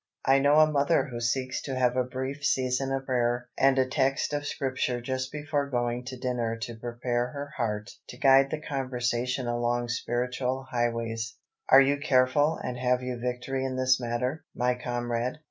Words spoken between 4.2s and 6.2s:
of Scripture just before going to